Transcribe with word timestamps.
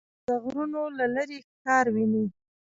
باز 0.03 0.25
د 0.29 0.31
غرونو 0.43 0.83
له 0.97 1.05
لیرې 1.13 1.39
ښکار 1.47 1.85
ویني 1.93 2.25